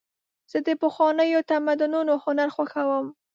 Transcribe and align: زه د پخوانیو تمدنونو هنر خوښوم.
زه 0.51 0.57
د 0.67 0.69
پخوانیو 0.81 1.45
تمدنونو 1.51 2.13
هنر 2.23 2.47
خوښوم. 2.55 3.05